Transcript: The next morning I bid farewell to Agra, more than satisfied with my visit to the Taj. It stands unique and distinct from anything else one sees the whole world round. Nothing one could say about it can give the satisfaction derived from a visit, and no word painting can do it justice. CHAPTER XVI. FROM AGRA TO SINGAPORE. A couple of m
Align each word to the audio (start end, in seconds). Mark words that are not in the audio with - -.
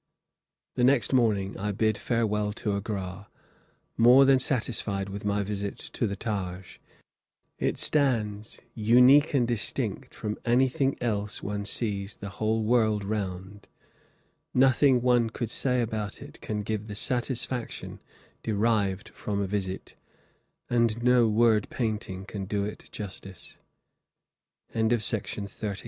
The 0.73 0.83
next 0.83 1.13
morning 1.13 1.55
I 1.59 1.71
bid 1.71 1.95
farewell 1.95 2.53
to 2.53 2.75
Agra, 2.75 3.27
more 3.97 4.25
than 4.25 4.39
satisfied 4.39 5.09
with 5.09 5.25
my 5.25 5.43
visit 5.43 5.77
to 5.77 6.07
the 6.07 6.15
Taj. 6.15 6.79
It 7.59 7.77
stands 7.77 8.59
unique 8.73 9.35
and 9.35 9.47
distinct 9.47 10.15
from 10.15 10.39
anything 10.43 10.97
else 11.01 11.43
one 11.43 11.65
sees 11.65 12.15
the 12.15 12.29
whole 12.29 12.63
world 12.63 13.03
round. 13.03 13.67
Nothing 14.55 15.03
one 15.03 15.29
could 15.29 15.51
say 15.51 15.83
about 15.83 16.19
it 16.19 16.41
can 16.41 16.63
give 16.63 16.87
the 16.87 16.95
satisfaction 16.95 17.99
derived 18.41 19.09
from 19.09 19.39
a 19.39 19.45
visit, 19.45 19.93
and 20.67 21.03
no 21.03 21.27
word 21.27 21.69
painting 21.69 22.25
can 22.25 22.45
do 22.45 22.65
it 22.65 22.89
justice. 22.91 23.59
CHAPTER 24.73 24.77
XVI. 24.79 24.79
FROM 24.81 24.87
AGRA 24.87 24.97
TO 24.97 25.03
SINGAPORE. 25.03 25.69
A 25.69 25.69
couple 25.69 25.69
of 25.69 25.77
m 25.77 25.77